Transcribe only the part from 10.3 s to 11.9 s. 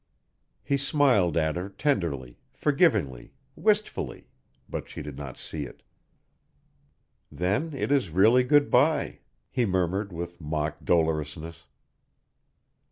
mock dolorousness.